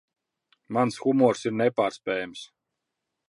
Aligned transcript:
Mans 0.77 0.97
humors 1.03 1.45
ir 1.49 1.55
nepārspējams. 1.61 2.45